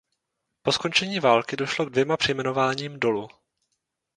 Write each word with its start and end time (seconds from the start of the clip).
Po 0.61 0.71
skončení 0.71 1.19
války 1.19 1.55
došlo 1.55 1.85
k 1.85 1.89
dvěma 1.89 2.17
přejmenováním 2.17 2.99
dolu. 2.99 3.27